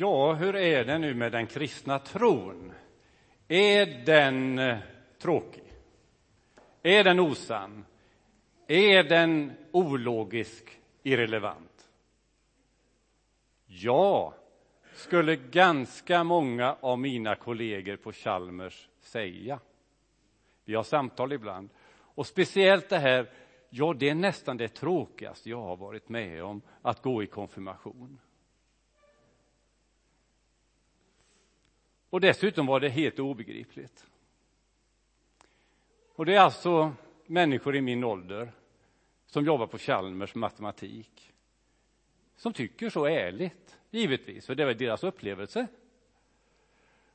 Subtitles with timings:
[0.00, 2.72] Ja, hur är det nu med den kristna tron?
[3.48, 4.78] Är den eh,
[5.18, 5.62] tråkig?
[6.82, 7.84] Är den osann?
[8.66, 11.88] Är den ologisk, irrelevant?
[13.66, 14.34] Ja,
[14.94, 19.60] skulle ganska många av mina kollegor på Chalmers säga.
[20.64, 21.70] Vi har samtal ibland.
[21.92, 23.30] Och speciellt det här,
[23.70, 28.18] ja, det är nästan det tråkigaste jag har varit med om, att gå i konfirmation.
[32.10, 34.06] Och dessutom var det helt obegripligt.
[36.14, 36.92] Och det är alltså
[37.26, 38.52] människor i min ålder
[39.26, 41.32] som jobbar på Chalmers matematik
[42.40, 45.66] som tycker så ärligt, givetvis, för det är deras upplevelse.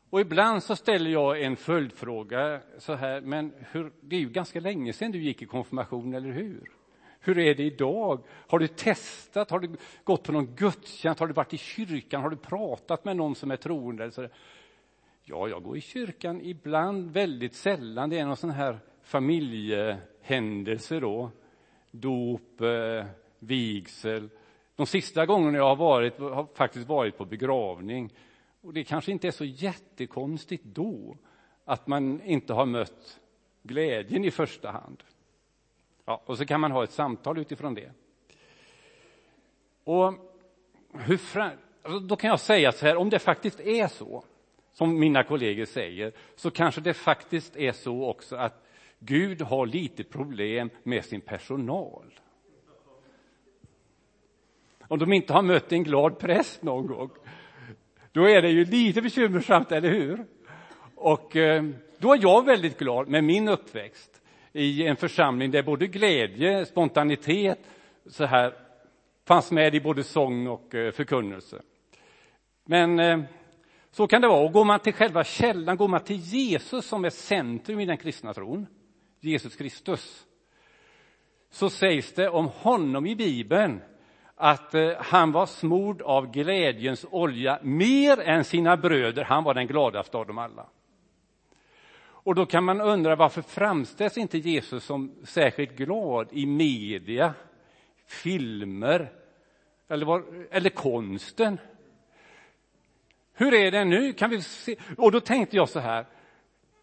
[0.09, 4.59] Och ibland så ställer jag en följdfråga så här, men hur, det är ju ganska
[4.59, 6.71] länge sedan du gick i konfirmation, eller hur?
[7.19, 8.23] Hur är det idag?
[8.29, 9.49] Har du testat?
[9.49, 11.19] Har du gått på någon gudstjänst?
[11.19, 12.21] Har du varit i kyrkan?
[12.21, 14.29] Har du pratat med någon som är troende?
[15.27, 18.09] Ja, jag går i kyrkan ibland, väldigt sällan.
[18.09, 21.31] Det är någon sån här familjehändelse då.
[21.91, 23.05] Dop, eh,
[23.39, 24.29] vigsel.
[24.75, 28.13] De sista gångerna jag har varit har faktiskt varit på begravning.
[28.61, 31.17] Och det kanske inte är så jättekonstigt då
[31.65, 33.19] att man inte har mött
[33.63, 35.03] glädjen i första hand.
[36.05, 37.91] Ja, och så kan man ha ett samtal utifrån det.
[39.83, 40.13] Och
[40.93, 41.51] hur fram,
[41.83, 44.23] alltså då kan jag säga så här, om det faktiskt är så
[44.75, 48.67] som mina kollegor säger, så kanske det faktiskt är så också att
[48.99, 52.19] Gud har lite problem med sin personal.
[54.87, 57.09] Om de inte har mött en glad präst någon gång,
[58.11, 60.25] då är det ju lite bekymmersamt, eller hur?
[60.95, 61.63] Och eh,
[61.97, 64.21] då är jag väldigt glad med min uppväxt
[64.53, 67.59] i en församling där både glädje, spontanitet,
[68.05, 68.53] så här
[69.27, 71.61] fanns med i både sång och eh, förkunnelse.
[72.65, 73.19] Men eh,
[73.95, 74.45] så kan det vara.
[74.45, 77.97] Och går man till själva källan, går man till Jesus som är centrum i den
[77.97, 78.67] kristna tron,
[79.19, 80.25] Jesus Kristus,
[81.49, 83.81] så sägs det om honom i Bibeln
[84.35, 89.23] att eh, han var smord av glädjens olja mer än sina bröder.
[89.23, 90.65] Han var den gladaste av dem alla.
[92.01, 97.33] Och då kan man undra varför framställs inte Jesus som särskilt glad i media,
[98.07, 99.11] filmer
[99.87, 101.57] eller, var, eller konsten?
[103.35, 104.13] Hur är det nu?
[104.13, 104.75] Kan vi se?
[104.97, 106.05] Och då tänkte jag så här,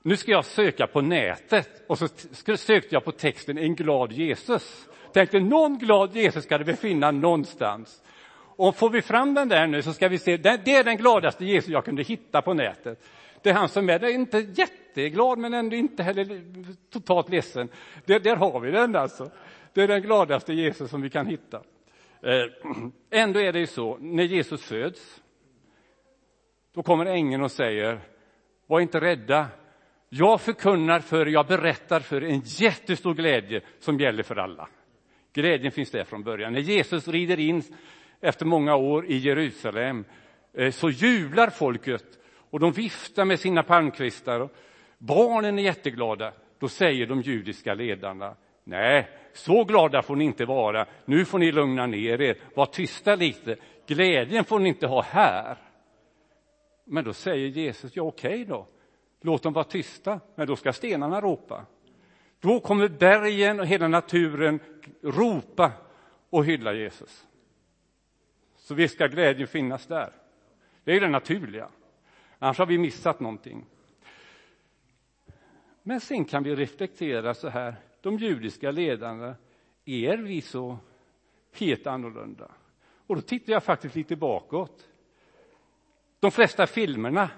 [0.03, 2.09] nu ska jag söka på nätet och så
[2.57, 4.89] sökte jag på texten en glad Jesus.
[5.13, 8.03] Tänkte någon glad Jesus ska det befinna någonstans.
[8.57, 11.45] Och får vi fram den där nu så ska vi se, det är den gladaste
[11.45, 13.05] Jesus jag kunde hitta på nätet.
[13.43, 16.43] Det är han som är, det är inte jätteglad men ändå inte heller
[16.91, 17.69] totalt ledsen.
[18.05, 19.31] Det, där har vi den alltså.
[19.73, 21.57] Det är den gladaste Jesus som vi kan hitta.
[22.23, 22.73] Eh,
[23.11, 25.22] ändå är det ju så, när Jesus föds
[26.75, 28.01] då kommer ängeln och säger,
[28.67, 29.47] var inte rädda.
[30.09, 34.69] Jag förkunnar för jag berättar för en jättestor glädje som gäller för alla.
[35.33, 36.53] Glädjen finns där från början.
[36.53, 37.63] När Jesus rider in
[38.21, 40.05] efter många år i Jerusalem
[40.55, 42.05] eh, så jublar folket
[42.51, 44.49] och de viftar med sina palmkvistar.
[44.99, 46.33] Barnen är jätteglada.
[46.59, 50.87] Då säger de judiska ledarna, nej, så glada får ni inte vara.
[51.05, 53.57] Nu får ni lugna ner er, var tysta lite.
[53.87, 55.57] Glädjen får ni inte ha här.
[56.85, 58.67] Men då säger Jesus, ja okej okay då,
[59.21, 61.67] låt dem vara tysta, men då ska stenarna ropa.
[62.41, 64.61] Då kommer bergen och hela naturen
[65.03, 65.73] ropa
[66.31, 67.27] och hylla Jesus.
[68.57, 70.13] Så visst ska glädjen finnas där.
[70.85, 71.69] Det är det naturliga.
[72.39, 73.67] Annars har vi missat någonting.
[75.83, 79.35] Men sen kan vi reflektera så här, de judiska ledarna,
[79.85, 80.79] är vi så
[81.53, 82.51] helt annorlunda?
[83.07, 84.89] Och då tittar jag faktiskt lite bakåt.
[86.23, 87.31] De flesta filmerna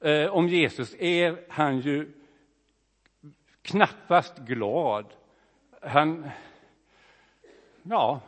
[0.00, 2.12] eh, om Jesus är han ju
[3.62, 5.06] knappast glad.
[5.82, 6.30] Han,
[7.82, 8.20] ja,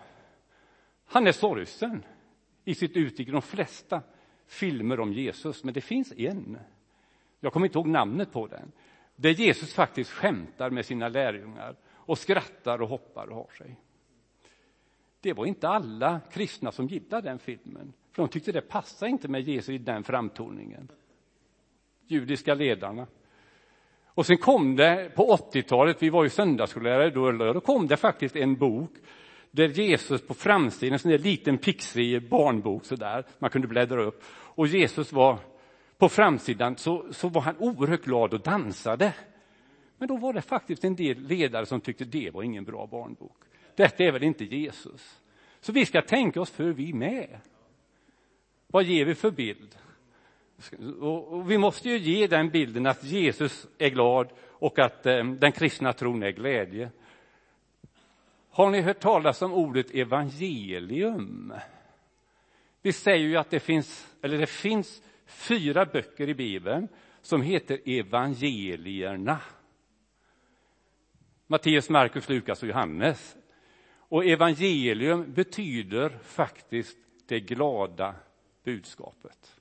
[1.04, 2.04] han är sorgsen
[2.64, 4.02] i sitt uttryck i de flesta
[4.46, 6.58] filmer om Jesus, men det finns en.
[7.40, 8.72] Jag kommer inte ihåg namnet på den.
[9.16, 13.80] Där Jesus faktiskt skämtar med sina lärjungar och skrattar och hoppar och har sig.
[15.20, 17.92] Det var inte alla kristna som gillade den filmen.
[18.12, 20.88] För de tyckte det passade inte med Jesus i den framtoningen.
[22.06, 23.06] Judiska ledarna.
[24.06, 28.36] Och sen kom det på 80-talet, vi var ju söndagsskollärare då, då kom det faktiskt
[28.36, 28.90] en bok
[29.50, 34.22] där Jesus på framsidan, en sån där liten pixig barnbok sådär, man kunde bläddra upp.
[34.28, 35.38] Och Jesus var
[35.98, 39.14] på framsidan så, så var han oerhört glad och dansade.
[39.98, 43.36] Men då var det faktiskt en del ledare som tyckte det var ingen bra barnbok.
[43.76, 45.20] Detta är väl inte Jesus?
[45.60, 47.40] Så vi ska tänka oss för vi med.
[48.72, 49.76] Vad ger vi för bild?
[51.00, 55.52] Och vi måste ju ge den bilden att Jesus är glad och att eh, den
[55.52, 56.90] kristna tron är glädje.
[58.50, 61.54] Har ni hört talas om ordet evangelium?
[62.82, 66.88] Vi säger ju att det finns, eller det finns fyra böcker i Bibeln
[67.20, 69.40] som heter evangelierna.
[71.46, 73.36] Matteus, Markus, Lukas och Johannes.
[73.96, 78.14] Och evangelium betyder faktiskt det glada
[78.64, 79.56] budskapet.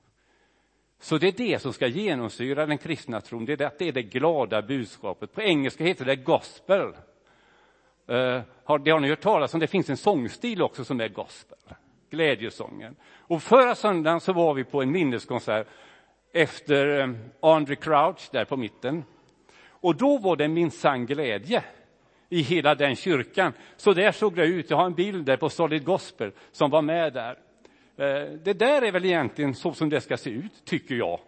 [1.00, 3.92] Så det är det som ska genomsyra den kristna tron, det är det, det, är
[3.92, 5.34] det glada budskapet.
[5.34, 6.88] På engelska heter det gospel.
[8.12, 11.07] Uh, har, det har ni hört talas om, det finns en sångstil också som är
[11.07, 11.57] gospel,
[12.10, 12.96] glädjesången.
[13.18, 15.68] Och förra söndagen så var vi på en minneskonsert
[16.34, 19.04] efter um, Andre Crouch där på mitten.
[19.62, 21.63] Och då var det minsann glädje
[22.30, 23.54] i hela den kyrkan.
[23.78, 24.69] Så där såg det ut.
[24.69, 27.38] Jag har en bild där på Solid Gospel som var med där.
[28.00, 31.19] Eh, det där är väl egentligen så som det ska se ut, tycker jag,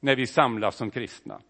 [0.00, 1.40] när vi samlas som kristna.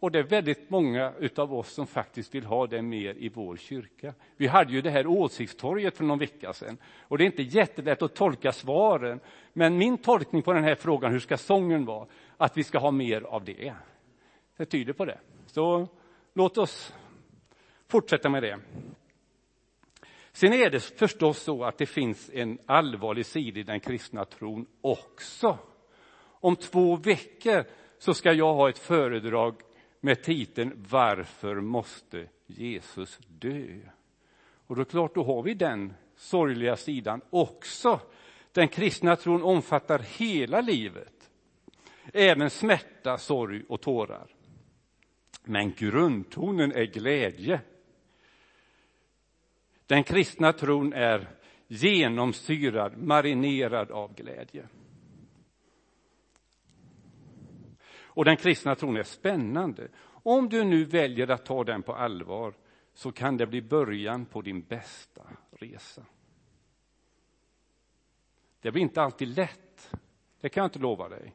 [0.00, 3.56] Och det är väldigt många av oss som faktiskt vill ha det mer i vår
[3.56, 4.14] kyrka.
[4.36, 6.76] Vi hade ju det här åsiktstorget för någon vecka sedan.
[7.08, 9.20] Och det är inte jättelätt att tolka svaren.
[9.52, 12.06] Men min tolkning på den här frågan, hur ska sången vara?
[12.36, 13.74] Att vi ska ha mer av det.
[14.56, 15.18] Det tyder på det.
[15.46, 15.88] Så
[16.34, 16.94] låt oss
[17.88, 18.58] fortsätta med det.
[20.32, 24.66] Sen är det förstås så att det finns en allvarlig sida i den kristna tron
[24.80, 25.58] också.
[26.22, 27.64] Om två veckor
[27.98, 29.54] så ska jag ha ett föredrag
[30.00, 33.78] med titeln Varför måste Jesus dö?
[34.66, 38.00] Och då klart, då har vi den sorgliga sidan också.
[38.52, 41.30] Den kristna tron omfattar hela livet,
[42.12, 44.26] även smärta, sorg och tårar.
[45.44, 47.60] Men grundtonen är glädje.
[49.92, 51.28] Den kristna tron är
[51.66, 54.68] genomsyrad, marinerad av glädje.
[58.02, 59.88] Och den kristna tron är spännande.
[60.04, 62.54] Om du nu väljer att ta den på allvar
[62.94, 66.06] så kan det bli början på din bästa resa.
[68.60, 69.94] Det blir inte alltid lätt,
[70.40, 71.34] det kan jag inte lova dig.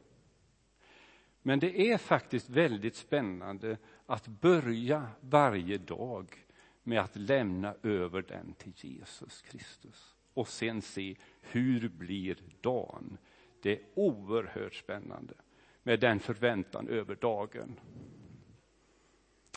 [1.42, 3.76] Men det är faktiskt väldigt spännande
[4.06, 6.47] att börja varje dag
[6.88, 13.18] med att lämna över den till Jesus Kristus och sen se hur blir dagen.
[13.62, 15.34] Det är oerhört spännande
[15.82, 17.80] med den förväntan över dagen.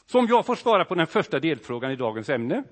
[0.05, 2.63] Så om jag får svara på den första delfrågan i dagens ämne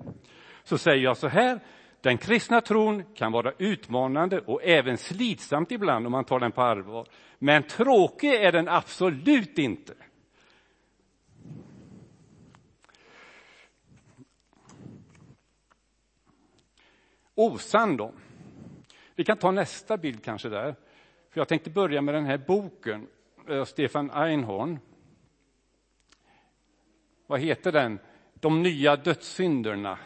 [0.62, 1.60] så säger jag så här.
[2.00, 6.62] Den kristna tron kan vara utmanande och även slitsamt ibland om man tar den på
[6.62, 7.06] allvar.
[7.38, 9.94] Men tråkig är den absolut inte.
[17.40, 18.12] Osann då.
[19.14, 20.74] Vi kan ta nästa bild kanske där.
[21.30, 23.06] För jag tänkte börja med den här boken,
[23.48, 24.78] av Stefan Einhorn.
[27.26, 27.98] Vad heter den?
[28.34, 29.98] De nya dödssynderna.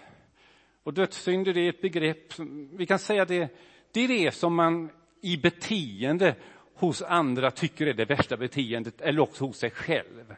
[0.82, 2.38] Och dödssynder är ett begrepp,
[2.72, 3.48] vi kan säga det,
[3.92, 4.90] det är det som man
[5.20, 6.36] i beteende
[6.74, 10.34] hos andra tycker är det värsta beteendet, eller också hos sig själv.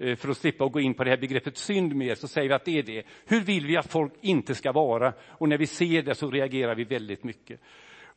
[0.00, 2.54] Eh, för att slippa gå in på det här begreppet synd mer, så säger vi
[2.54, 3.06] att det är det.
[3.26, 5.12] Hur vill vi att folk inte ska vara?
[5.28, 7.60] Och när vi ser det så reagerar vi väldigt mycket.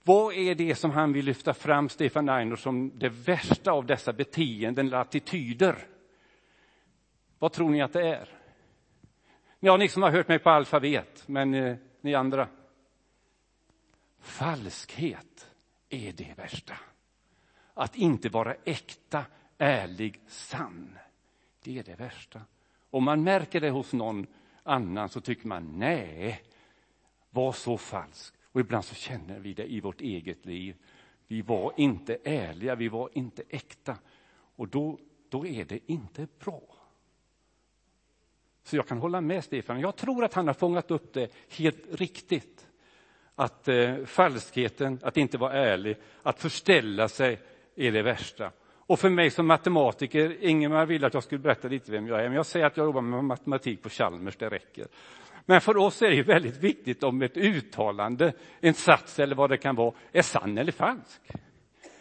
[0.04, 4.14] Vad är det som han vill lyfta fram, Stefan Einhorn, som det värsta av dessa
[4.14, 5.76] beteenden eller attityder?
[7.40, 8.30] Vad tror ni att det är?
[9.60, 12.48] Ja, ni som har hört mig på alfabet, men eh, ni andra?
[14.20, 15.52] Falskhet
[15.90, 16.74] är det värsta.
[17.74, 19.26] Att inte vara äkta,
[19.58, 20.98] ärlig, sann.
[21.64, 22.42] Det är det värsta.
[22.90, 24.28] Om man märker det hos någon
[24.64, 26.44] annan så tycker man nej,
[27.30, 28.34] var så falsk.
[28.52, 30.76] Och ibland så känner vi det i vårt eget liv.
[31.28, 33.98] Vi var inte ärliga, vi var inte äkta.
[34.56, 36.62] Och då, då är det inte bra.
[38.64, 39.80] Så jag kan hålla med Stefan.
[39.80, 42.68] Jag tror att han har fångat upp det helt riktigt.
[43.36, 47.40] Att eh, falskheten, att inte vara ärlig, att förställa sig
[47.76, 48.52] är det värsta.
[48.94, 52.24] Och för mig som matematiker, Ingemar ville att jag skulle berätta lite vem jag är,
[52.24, 54.88] men jag säger att jag jobbar med matematik på Chalmers, det räcker.
[55.46, 59.58] Men för oss är det väldigt viktigt om ett uttalande, en sats eller vad det
[59.58, 61.22] kan vara, är sann eller falsk.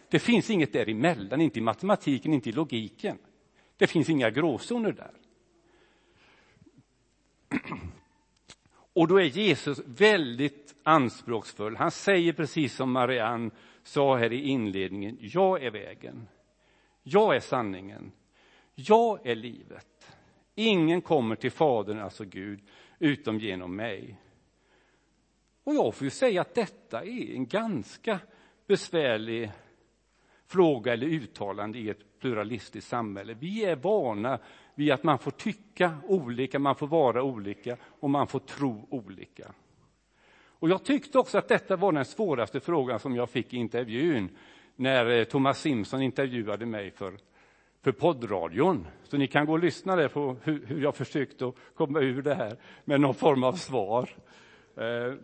[0.08, 3.18] Det finns inget däremellan, inte i matematiken, inte i logiken.
[3.76, 5.12] Det finns inga gråzoner där.
[8.92, 11.76] Och då är Jesus väldigt anspråksfull.
[11.76, 13.50] Han säger precis som Marianne
[13.82, 16.28] sa här i inledningen, jag är vägen.
[17.02, 18.12] Jag är sanningen.
[18.74, 20.16] Jag är livet.
[20.54, 22.60] Ingen kommer till Fadern, alltså Gud,
[22.98, 24.18] utom genom mig.
[25.64, 28.18] Och jag får ju säga att detta är en ganska
[28.66, 29.50] besvärlig
[30.46, 33.34] fråga eller uttalande i ett pluralistiskt samhälle.
[33.34, 34.38] Vi är vana
[34.74, 39.52] vid att man får tycka olika, man får vara olika och man får tro olika.
[40.62, 44.36] Och jag tyckte också att detta var den svåraste frågan som jag fick i intervjun
[44.76, 47.18] när eh, Thomas Simpson intervjuade mig för,
[47.82, 48.86] för poddradion.
[49.02, 52.34] Så ni kan gå och lyssna där på hur, hur jag försökte komma ur det
[52.34, 54.10] här med någon form av svar.
[54.76, 55.14] Eh,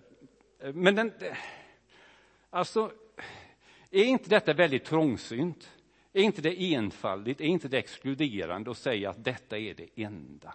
[0.73, 1.13] men den,
[2.51, 2.93] alltså,
[3.91, 5.71] är inte detta väldigt trångsynt?
[6.13, 7.41] Är inte det enfaldigt?
[7.41, 10.55] Är inte det exkluderande att säga att detta är det enda?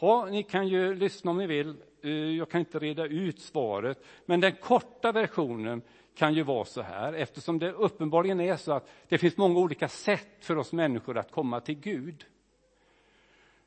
[0.00, 1.76] Ja, ni kan ju lyssna om ni vill.
[2.02, 5.82] Eh, jag kan inte reda ut svaret, men den korta versionen
[6.14, 9.88] kan ju vara så här, eftersom det uppenbarligen är så att det finns många olika
[9.88, 12.26] sätt för oss människor att komma till Gud.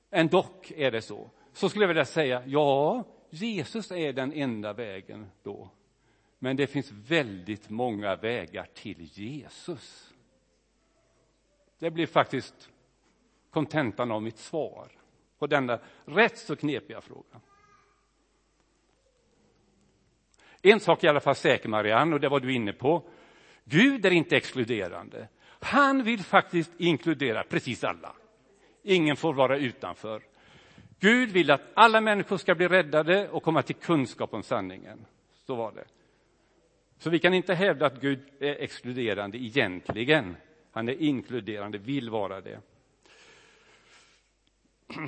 [0.09, 1.29] Ändock är det så.
[1.53, 5.69] Så skulle jag vilja säga, ja, Jesus är den enda vägen då.
[6.39, 10.13] Men det finns väldigt många vägar till Jesus.
[11.79, 12.69] Det blir faktiskt
[13.51, 14.91] kontentan av mitt svar
[15.39, 17.41] på denna rätt så knepiga fråga.
[20.71, 23.03] En sak är i alla fall säker, Marianne, och det var du inne på.
[23.63, 25.27] Gud är inte exkluderande.
[25.47, 28.15] Han vill faktiskt inkludera precis alla.
[28.83, 30.21] Ingen får vara utanför.
[30.99, 35.05] Gud vill att alla människor ska bli räddade och komma till kunskap om sanningen.
[35.47, 35.85] Så var det.
[36.97, 40.35] Så vi kan inte hävda att Gud är exkluderande egentligen.
[40.71, 42.59] Han är inkluderande, vill vara det.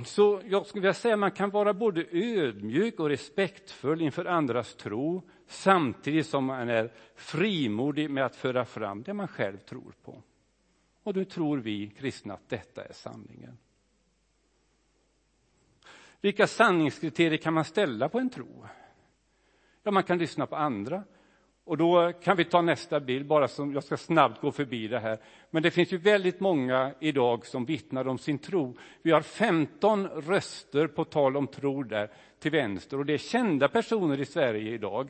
[0.05, 4.75] Så jag skulle vilja säga att man kan vara både ödmjuk och respektfull inför andras
[4.75, 10.23] tro samtidigt som man är frimodig med att föra fram det man själv tror på.
[11.03, 13.57] Och då tror vi kristna att detta är sanningen.
[16.21, 18.65] Vilka sanningskriterier kan man ställa på en tro?
[19.83, 21.03] Ja, man kan lyssna på andra.
[21.63, 24.99] Och då kan vi ta nästa bild, bara som jag ska snabbt gå förbi det
[24.99, 25.17] här.
[25.49, 28.77] Men det finns ju väldigt många idag som vittnar om sin tro.
[29.01, 33.67] Vi har 15 röster på tal om tro där till vänster och det är kända
[33.67, 35.09] personer i Sverige idag.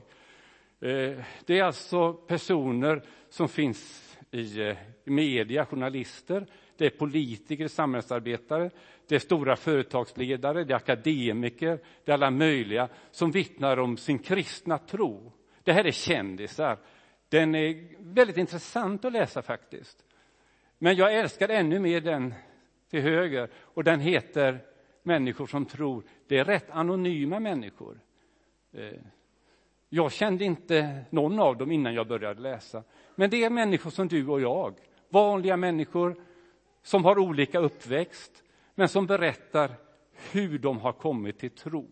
[0.80, 8.70] Eh, det är alltså personer som finns eh, i media, journalister, det är politiker, samhällsarbetare,
[9.08, 14.20] det är stora företagsledare, det är akademiker, det är alla möjliga som vittnar om sin
[14.20, 15.32] kristna tro.
[15.64, 16.78] Det här är kändisar.
[17.30, 20.06] Den är väldigt intressant att läsa faktiskt.
[20.78, 22.34] Men jag älskar ännu mer den
[22.90, 24.60] till höger och den heter
[25.04, 26.04] Människor som tror.
[26.28, 28.00] Det är rätt anonyma människor.
[28.74, 29.00] Eh,
[29.90, 32.84] jag kände inte någon av dem innan jag började läsa.
[33.16, 34.80] Men det är människor som du och jag,
[35.10, 36.16] vanliga människor
[36.84, 38.44] som har olika uppväxt,
[38.76, 39.72] men som berättar
[40.32, 41.90] hur de har kommit till tro.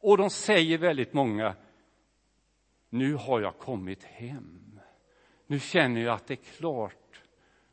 [0.00, 1.54] Och de säger väldigt många,
[2.88, 4.80] nu har jag kommit hem.
[5.46, 7.22] Nu känner jag att det är klart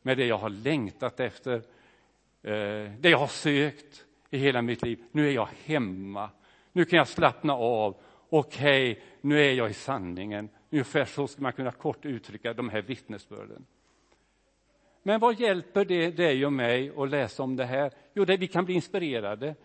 [0.02, 1.56] med det jag har längtat efter,
[2.42, 5.04] eh, det jag har sökt i hela mitt liv.
[5.12, 6.30] Nu är jag hemma.
[6.72, 7.96] Nu kan jag slappna av.
[8.30, 10.50] Okej, okay, nu är jag i sanningen.
[10.70, 13.66] Ungefär så skulle man kunna kort uttrycka de här vittnesbörden.
[15.04, 17.92] Men vad hjälper det dig och mig att läsa om det här?
[18.14, 19.56] Jo, det, vi kan bli inspirerade,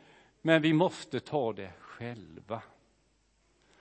[0.43, 2.63] men vi måste ta det själva.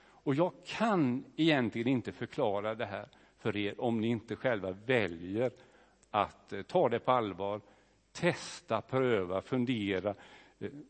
[0.00, 5.50] Och jag kan egentligen inte förklara det här för er om ni inte själva väljer
[6.10, 7.60] att eh, ta det på allvar,
[8.12, 10.14] testa, pröva, fundera,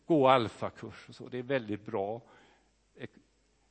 [0.06, 1.28] gå alfakurs och så.
[1.28, 2.22] Det är väldigt bra
[2.94, 3.08] eh,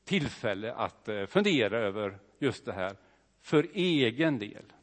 [0.04, 2.96] tillfälle att eh, fundera över just det här
[3.42, 4.74] för egen del.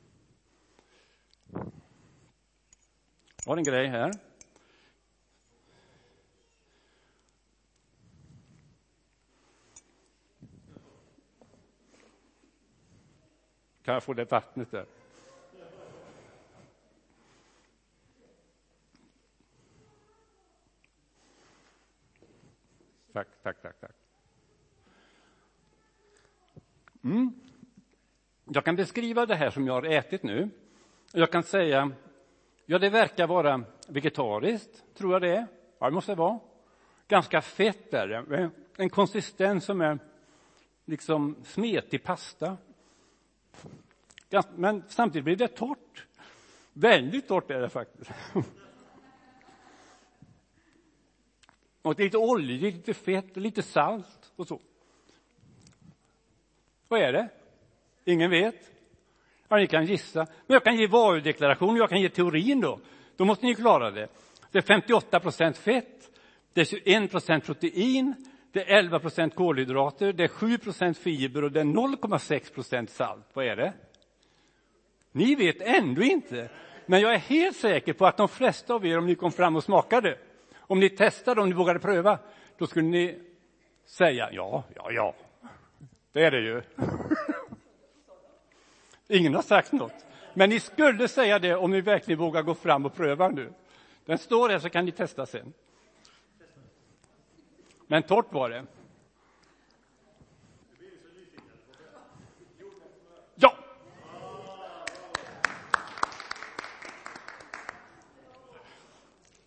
[3.44, 4.12] Jag har en grej här.
[13.82, 14.86] Kan jag få det vattnet där?
[23.14, 23.80] Tack, tack, tack.
[23.80, 23.90] tack.
[27.04, 27.32] Mm.
[28.44, 30.50] Jag kan beskriva det här som jag har ätit nu.
[31.12, 31.90] Jag kan säga,
[32.66, 35.46] ja det verkar vara vegetariskt, tror jag det är.
[35.78, 36.38] Ja, det måste det vara.
[37.08, 39.98] Ganska fett är det, eh, en konsistens som är
[40.84, 42.56] liksom smetig pasta.
[44.56, 46.06] Men samtidigt blir det torrt.
[46.72, 48.10] Väldigt torrt är det faktiskt.
[51.84, 54.60] Och lite oljigt, lite fett, lite salt och så.
[56.88, 57.28] Vad är det?
[58.04, 58.70] Ingen vet.
[59.48, 60.18] Ja, ni kan gissa.
[60.18, 62.80] Men jag kan ge varudeklaration, jag kan ge teorin då.
[63.16, 64.08] Då måste ni klara det.
[64.50, 66.10] Det är 58 procent fett,
[66.52, 68.14] det är 21 procent protein,
[68.52, 72.90] det är 11 procent kolhydrater, det är 7 procent fiber och det är 0,6 procent
[72.90, 73.26] salt.
[73.32, 73.72] Vad är det?
[75.12, 76.50] Ni vet ändå inte.
[76.86, 79.56] Men jag är helt säker på att de flesta av er, om ni kom fram
[79.56, 80.18] och smakade,
[80.66, 82.18] om ni testade, om ni vågade pröva,
[82.58, 83.20] då skulle ni
[83.84, 85.14] säga ja, ja, ja.
[86.12, 86.62] Det är det ju.
[89.18, 90.06] Ingen har sagt något.
[90.34, 93.52] Men ni skulle säga det om ni verkligen vågar gå fram och pröva nu.
[94.04, 95.52] Den står där så kan ni testa sen.
[97.86, 98.64] Men torrt var det.
[103.34, 103.54] Ja!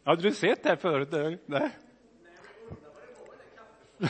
[0.08, 1.42] Hade du sett det här förut?
[1.46, 1.70] Nej.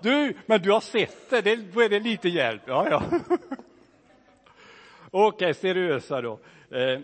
[0.00, 2.62] Du, men du har sett det, då är det lite hjälp.
[2.66, 3.02] Ja, ja.
[5.10, 6.40] Okej, okay, seriösa då.
[6.70, 7.00] Eh,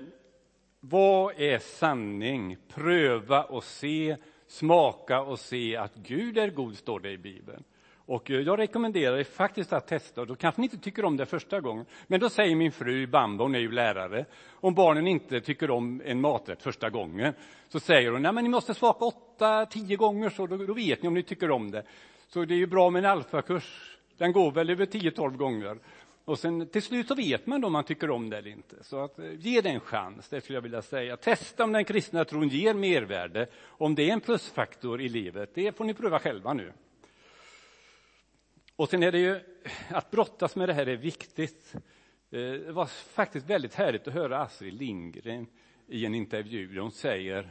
[0.80, 2.56] vad är sanning?
[2.74, 7.64] Pröva och se, smaka och se att Gud är god, står det i Bibeln.
[8.06, 10.24] Och eh, jag rekommenderar er faktiskt att testa.
[10.24, 11.86] Då kanske ni inte tycker om det första gången.
[12.06, 16.02] Men då säger min fru Bamba, hon är ju lärare, om barnen inte tycker om
[16.04, 17.34] en maträtt första gången,
[17.68, 21.02] så säger hon, nej men ni måste smaka åtta, tio gånger, så då, då vet
[21.02, 21.84] ni om ni tycker om det.
[22.28, 23.98] Så det är ju bra med en alfakurs.
[24.18, 25.78] Den går väl över tio, tolv gånger.
[26.24, 28.76] Och sen till slut så vet man då om man tycker om det eller inte.
[28.84, 31.16] Så att, eh, ge det en chans, det skulle jag vilja säga.
[31.16, 35.50] Testa om den kristna tron ger mervärde, om det är en plusfaktor i livet.
[35.54, 36.72] Det får ni pröva själva nu.
[38.76, 39.40] Och sen är det ju,
[39.88, 41.74] att brottas med det här är viktigt.
[41.74, 41.80] Eh,
[42.30, 45.46] det var faktiskt väldigt härligt att höra Astrid Lindgren
[45.86, 47.50] i en intervju hon säger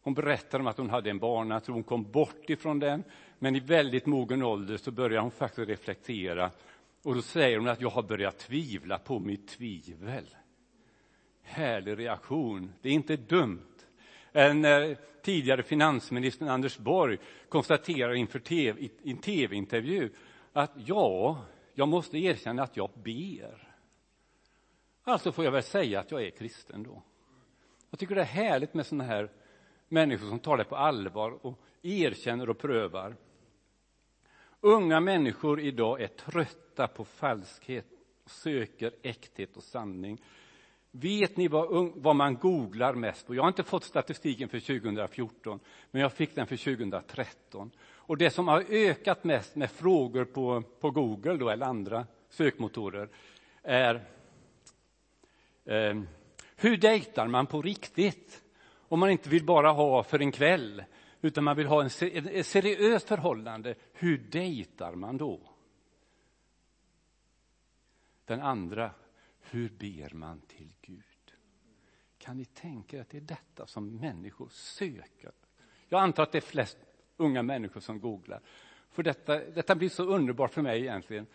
[0.00, 3.04] hon berättar om att hon hade en barnatro, hon kom bort ifrån den,
[3.38, 6.50] men i väldigt mogen ålder så börjar hon faktiskt reflektera
[7.02, 10.24] och då säger hon att jag har börjat tvivla på mitt tvivel.
[11.42, 12.72] Härlig reaktion.
[12.82, 13.74] Det är inte dumt.
[14.32, 17.18] När tidigare finansministern Anders Borg
[17.48, 20.10] konstaterar inför TV, i en tv-intervju
[20.54, 21.44] att ja,
[21.74, 23.76] jag måste erkänna att jag ber.
[25.02, 27.02] Alltså får jag väl säga att jag är kristen då.
[27.90, 29.30] Jag tycker det är härligt med sådana här
[29.88, 33.16] människor som tar det på allvar och erkänner och prövar.
[34.60, 37.86] Unga människor idag är trötta på falskhet
[38.24, 40.22] och söker äkthet och sanning.
[40.96, 43.34] Vet ni vad, vad, man googlar mest på?
[43.34, 47.70] Jag har inte fått statistiken för 2014, men jag fick den för 2013.
[47.86, 53.08] Och det som har ökat mest med frågor på, på Google då, eller andra sökmotorer
[53.62, 53.94] är
[55.64, 56.02] eh,
[56.56, 58.42] hur dejtar man på riktigt?
[58.88, 60.84] Om man inte vill bara ha för en kväll,
[61.20, 61.90] utan man vill ha en,
[62.26, 65.40] ett seriöst förhållande, hur dejtar man då?
[68.24, 68.90] Den andra,
[69.54, 71.02] hur ber man till Gud?
[72.18, 75.32] Kan ni tänka er att det är detta som människor söker?
[75.88, 76.78] Jag antar att det är flest
[77.16, 78.40] unga människor som googlar.
[78.90, 81.26] För detta, detta blir så underbart för mig egentligen.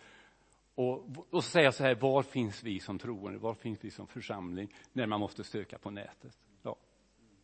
[0.75, 3.91] Och, och så säger jag så här, var finns vi som troende, var finns vi
[3.91, 6.38] som församling när man måste söka på nätet?
[6.63, 6.75] Ja.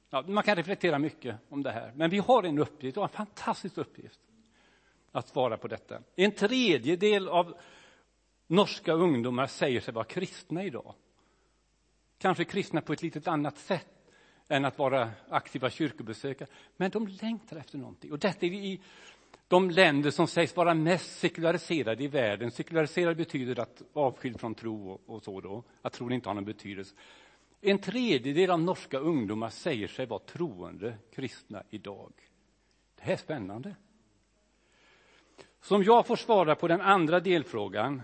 [0.10, 3.78] Ja, man kan reflektera mycket om det här, men vi har en uppgift, en fantastisk
[3.78, 4.20] uppgift
[5.12, 6.02] att svara på detta.
[6.16, 7.56] En tredjedel av
[8.48, 10.94] norska ungdomar säger sig vara kristna idag.
[12.18, 13.88] Kanske kristna på ett litet annat sätt
[14.48, 16.50] än att vara aktiva kyrkobesökare.
[16.78, 18.12] Men de längtar efter någonting.
[18.12, 18.82] Och detta är i
[19.48, 22.52] de länder som sägs vara mest sekulariserade i världen.
[22.52, 26.96] Sekulariserad betyder att avskild från tro och, så då, att tron inte har någon betydelse.
[27.62, 32.14] En tredjedel av norska ungdomar säger sig vara troende kristna idag.
[32.96, 33.76] Det här är spännande.
[35.62, 38.02] Som jag får svara på den andra delfrågan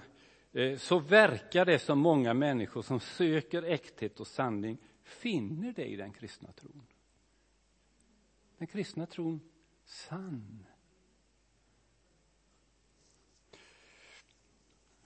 [0.54, 5.96] Eh, så verkar det som många människor som söker äkthet och sanning finner det i
[5.96, 6.88] den kristna tron.
[8.58, 9.40] Den kristna tron
[9.86, 10.66] sann.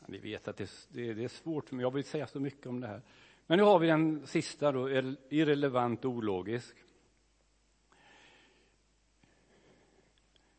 [0.08, 2.80] Ni vet att det, det, det är svårt, men jag vill säga så mycket om
[2.80, 3.02] det här.
[3.48, 4.90] Men nu har vi den sista då,
[5.30, 6.76] irrelevant och ologisk.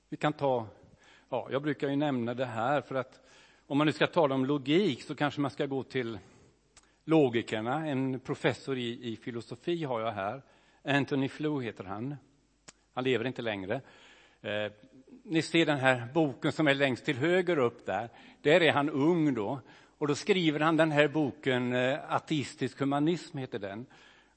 [0.09, 0.66] Vi kan ta,
[1.29, 3.20] ja, jag brukar ju nämna det här för att
[3.66, 6.18] om man nu ska tala om logik så kanske man ska gå till
[7.05, 7.87] logikerna.
[7.87, 10.42] En professor i, i filosofi har jag här.
[10.85, 12.16] Anthony Flew heter han.
[12.94, 13.81] Han lever inte längre.
[14.40, 14.72] Eh,
[15.22, 18.09] ni ser den här boken som är längst till höger upp där.
[18.42, 19.61] Där är han ung då.
[19.98, 23.87] Och då skriver han den här boken, eh, Ateistisk humanism heter den.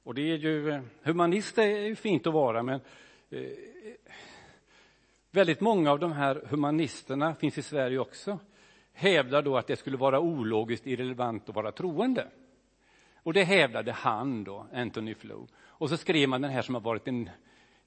[0.03, 2.81] Och det är ju, eh, humanist är ju fint att vara, men
[3.29, 3.41] eh,
[5.31, 8.39] väldigt många av de här humanisterna finns i Sverige också,
[8.93, 12.27] hävdar då att det skulle vara ologiskt irrelevant att vara troende.
[13.23, 15.47] Och det hävdade han då, Anthony Flow.
[15.55, 17.29] Och så skrev man den här som har varit en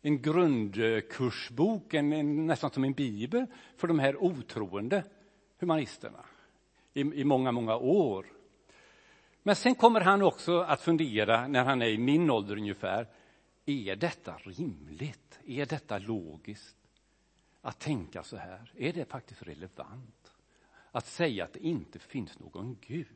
[0.03, 5.05] en grundkursbok, en, en, nästan som en bibel för de här otroende
[5.59, 6.25] humanisterna
[6.95, 8.27] i, i många, många år.
[9.43, 13.09] Men sen kommer han också att fundera, när han är i min ålder ungefär,
[13.67, 15.41] är detta rimligt?
[15.47, 16.77] Är detta logiskt?
[17.61, 20.22] Att tänka så här, är det faktiskt relevant?
[20.93, 23.07] Att säga att det inte finns någon Gud.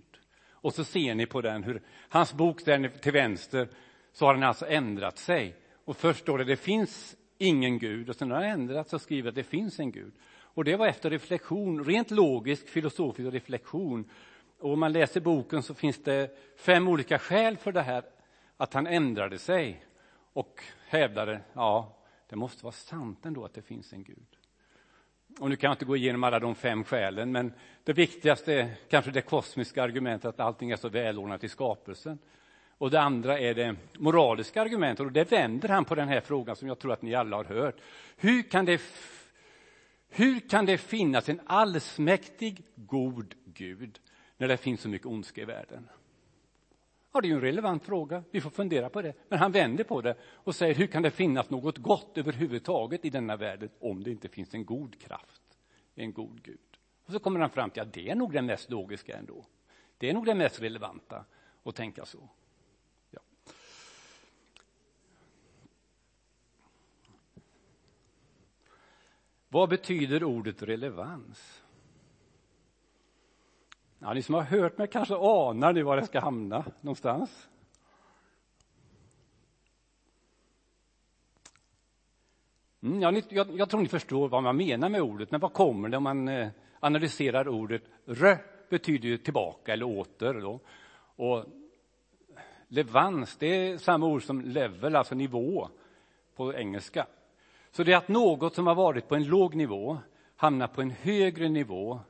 [0.51, 3.69] Och så ser ni på den hur hans bok där till vänster
[4.13, 5.57] så har den alltså ändrat sig.
[5.85, 9.29] Och först står det det finns ingen Gud och sen har den ändrats och skriver
[9.29, 10.13] att det finns en Gud.
[10.29, 14.11] Och det var efter reflektion, rent logisk filosofisk reflektion.
[14.59, 18.05] Och om man läser boken så finns det fem olika skäl för det här,
[18.57, 19.85] att han ändrade sig
[20.33, 24.37] och hävdade, ja, det måste vara sant ändå att det finns en Gud.
[25.41, 27.53] Och nu kan jag inte gå igenom alla de fem skälen, men
[27.85, 32.19] det viktigaste är kanske det kosmiska argumentet att allting är så välordnat i skapelsen.
[32.79, 36.57] Och det andra är det moraliska argumentet, och det vänder han på den här frågan
[36.57, 37.77] som jag tror att ni alla har hört.
[38.17, 38.81] Hur kan det,
[40.09, 43.99] hur kan det finnas en allsmäktig, god Gud
[44.37, 45.89] när det finns så mycket ondska i världen?
[47.17, 48.23] Ja, det är ju en relevant fråga.
[48.31, 49.15] Vi får fundera på det.
[49.29, 53.11] Men han vänder på det och säger, hur kan det finnas något gott överhuvudtaget i
[53.11, 55.43] denna världen om det inte finns en god kraft,
[55.95, 56.59] en god Gud?
[57.07, 59.45] Och så kommer han fram till att det är nog det mest logiska ändå.
[59.99, 61.25] Det är nog det mest relevanta
[61.63, 62.29] att tänka så.
[63.11, 63.21] Ja.
[69.49, 71.63] Vad betyder ordet relevans?
[74.07, 77.49] Ja, ni som har hört mig kanske anar nu var det ska hamna någonstans.
[82.83, 85.53] Mm, ja, ni, jag, jag, tror ni förstår vad man menar med ordet, men vad
[85.53, 86.49] kommer det om man eh,
[86.81, 87.83] analyserar ordet?
[88.05, 88.37] Rö
[88.69, 90.35] betyder ju tillbaka eller åter.
[90.35, 90.61] Då.
[91.17, 91.45] Och
[92.69, 95.69] levans, det är samma ord som level, alltså nivå
[96.37, 97.07] på engelska.
[97.71, 99.99] Så det är att något som har varit på en låg nivå
[100.37, 102.01] hamnar på en högre nivå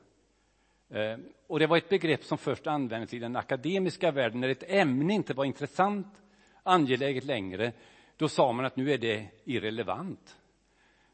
[0.89, 4.63] Eh, och det var ett begrepp som först användes i den akademiska världen när ett
[4.67, 6.21] ämne inte var intressant,
[6.63, 7.73] angeläget längre.
[8.17, 10.37] Då sa man att nu är det irrelevant.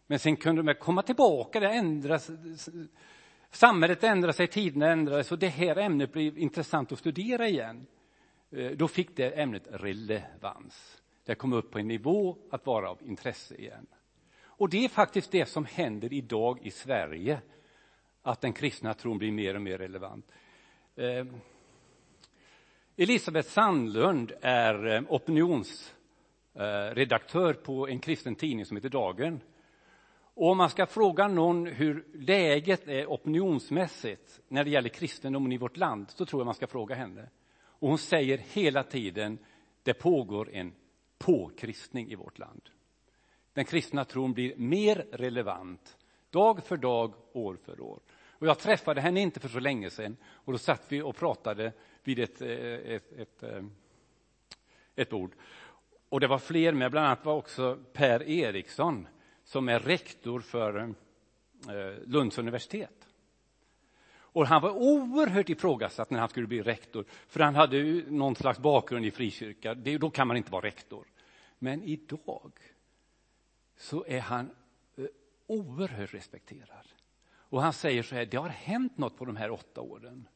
[0.08, 2.32] Men sen kunde man komma tillbaka, det ändras,
[3.52, 7.86] samhället ändrade sig, tiderna ändrades och det här ämnet blev intressant att studera igen.
[8.52, 11.02] Eh, då fick det ämnet relevans.
[11.26, 13.88] Det kom upp på en nivå att vara av intresse igen.
[14.44, 17.42] Och det är faktiskt det som händer idag i Sverige
[18.24, 20.32] att den kristna tron blir mer och mer relevant.
[20.96, 21.26] Eh,
[22.98, 29.40] Elisabeth Sandlund är eh, opinionsredaktör eh, på en kristen tidning som heter Dagen.
[30.36, 35.58] Och om man ska fråga någon hur läget är opinionsmässigt när det gäller kristendomen i
[35.58, 37.30] vårt land så tror jag man ska fråga henne.
[37.56, 39.38] Och hon säger hela tiden
[39.84, 40.74] det pågår en
[41.18, 42.70] påkristning i vårt land.
[43.54, 45.98] Den kristna tron blir mer relevant
[46.34, 48.00] dag för dag, år för år.
[48.44, 51.74] Och jag träffade henne inte för så länge sedan och då satt vi och pratade
[52.04, 53.64] vid ett, eh, ett, ett, eh,
[54.96, 55.32] ett bord.
[56.10, 59.08] Och det var fler med, bland annat var också Per Eriksson
[59.44, 60.80] som är rektor för
[61.70, 63.08] eh, Lunds universitet.
[64.16, 68.36] Och han var oerhört ifrågasatt när han skulle bli rektor, för han hade ju någon
[68.36, 69.74] slags bakgrund i frikyrka.
[69.74, 71.08] Det, då kan man inte vara rektor.
[71.60, 72.52] Men idag
[73.78, 74.50] så är han
[75.48, 76.88] oerhört respekterad.
[77.54, 80.28] Och han säger så här, det har hänt något på de här åtta åren.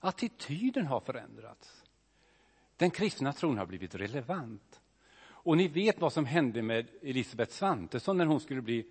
[0.00, 1.84] Attityden har förändrats.
[2.76, 4.80] Den kristna tron har blivit relevant.
[5.20, 8.86] Och ni vet vad som hände med Elisabeth Svantesson när hon skulle bli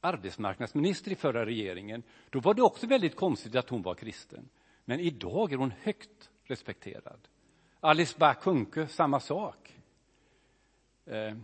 [0.00, 2.02] arbetsmarknadsminister i förra regeringen.
[2.30, 4.48] Då var det också väldigt konstigt att hon var kristen.
[4.84, 7.28] Men idag är hon högt respekterad.
[7.80, 9.80] Alice Bah Kuhnke, samma sak.
[11.04, 11.34] Eh,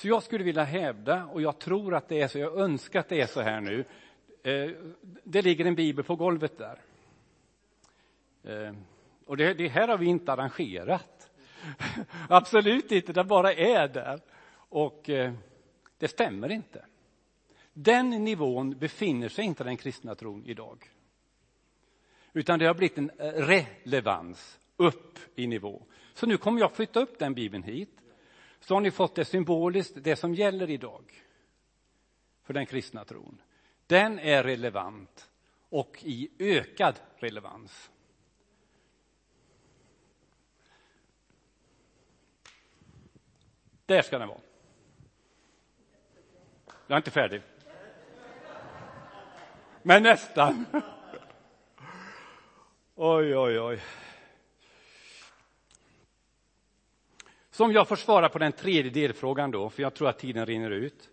[0.00, 3.08] så jag skulle vilja hävda, och jag tror att det är så, jag önskar att
[3.08, 3.84] det är så här nu.
[4.42, 4.70] Eh,
[5.24, 6.78] det ligger en bibel på golvet där.
[8.42, 8.74] Eh,
[9.26, 11.30] och det, det här har vi inte arrangerat.
[12.28, 14.20] Absolut inte, det bara är där.
[14.52, 15.32] Och eh,
[15.98, 16.84] det stämmer inte.
[17.72, 20.90] Den nivån befinner sig inte den kristna tron idag.
[22.32, 25.82] Utan det har blivit en relevans upp i nivå.
[26.14, 28.00] Så nu kommer jag flytta upp den bibeln hit
[28.60, 31.22] så har ni fått det symboliskt, det som gäller idag
[32.42, 33.42] för den kristna tron.
[33.86, 35.30] Den är relevant
[35.68, 37.90] och i ökad relevans.
[43.86, 44.40] Där ska den vara.
[46.86, 47.42] Jag är inte färdig.
[49.82, 50.66] Men nästan.
[52.94, 53.80] Oj, oj, oj.
[57.60, 60.46] Som om jag får svara på den tredje delfrågan då, för jag tror att tiden
[60.46, 61.10] rinner ut.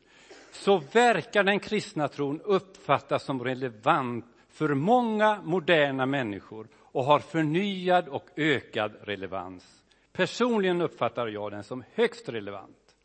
[0.52, 8.08] Så verkar den kristna tron uppfattas som relevant för många moderna människor och har förnyad
[8.08, 9.84] och ökad relevans.
[10.12, 12.96] Personligen uppfattar jag den som högst relevant.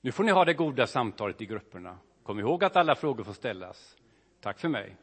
[0.00, 1.98] Nu får ni ha det goda samtalet i grupperna.
[2.22, 3.96] Kom ihåg att alla frågor får ställas.
[4.40, 4.96] Tack för mig.